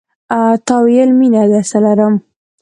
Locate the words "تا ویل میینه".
0.65-1.43